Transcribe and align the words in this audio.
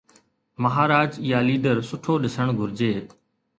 مهاراج 0.63 1.11
يا 1.33 1.39
ليڊر 1.51 1.77
سٺو 1.91 2.13
ڏسڻ 2.25 2.47
گهرجي. 2.59 2.91